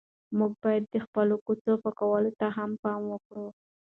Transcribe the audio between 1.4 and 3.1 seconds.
کوڅو پاکوالي ته هم پام